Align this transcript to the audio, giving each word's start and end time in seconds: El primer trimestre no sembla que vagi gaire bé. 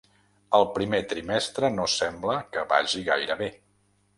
El 0.59 0.63
primer 0.77 1.01
trimestre 1.11 1.71
no 1.75 1.87
sembla 1.99 2.39
que 2.57 2.65
vagi 2.73 3.07
gaire 3.11 3.37
bé. 3.45 3.53